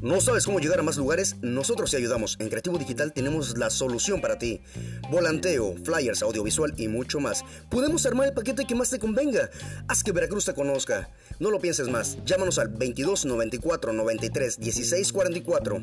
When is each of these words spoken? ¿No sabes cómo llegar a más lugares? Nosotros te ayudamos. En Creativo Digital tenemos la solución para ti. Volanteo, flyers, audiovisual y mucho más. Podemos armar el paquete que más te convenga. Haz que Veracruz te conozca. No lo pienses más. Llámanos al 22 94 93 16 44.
¿No 0.00 0.20
sabes 0.20 0.46
cómo 0.46 0.60
llegar 0.60 0.78
a 0.78 0.84
más 0.84 0.96
lugares? 0.96 1.34
Nosotros 1.42 1.90
te 1.90 1.96
ayudamos. 1.96 2.36
En 2.38 2.48
Creativo 2.48 2.78
Digital 2.78 3.12
tenemos 3.12 3.58
la 3.58 3.68
solución 3.68 4.20
para 4.20 4.38
ti. 4.38 4.60
Volanteo, 5.10 5.74
flyers, 5.82 6.22
audiovisual 6.22 6.72
y 6.76 6.86
mucho 6.86 7.18
más. 7.18 7.44
Podemos 7.68 8.06
armar 8.06 8.28
el 8.28 8.32
paquete 8.32 8.64
que 8.64 8.76
más 8.76 8.90
te 8.90 9.00
convenga. 9.00 9.50
Haz 9.88 10.04
que 10.04 10.12
Veracruz 10.12 10.44
te 10.44 10.54
conozca. 10.54 11.10
No 11.40 11.50
lo 11.50 11.58
pienses 11.58 11.88
más. 11.88 12.16
Llámanos 12.24 12.60
al 12.60 12.68
22 12.68 13.24
94 13.24 13.92
93 13.92 14.60
16 14.60 15.12
44. 15.12 15.82